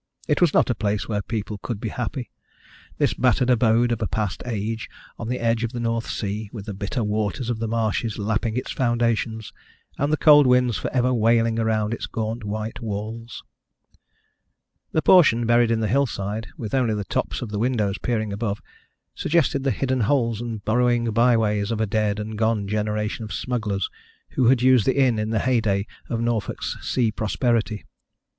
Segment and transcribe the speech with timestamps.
[0.27, 2.31] It was not a place where people could be happy
[2.97, 4.89] this battered abode of a past age
[5.19, 8.57] on the edge of the North Sea, with the bitter waters of the marshes lapping
[8.57, 9.53] its foundations,
[9.99, 13.43] and the cold winds for ever wailing round its gaunt white walls.
[14.91, 18.59] The portion buried in the hillside, with only the tops of the windows peering above,
[19.13, 23.87] suggested the hidden holes and burrowing byways of a dead and gone generation of smugglers
[24.31, 27.85] who had used the inn in the heyday of Norfolk's sea prosperity.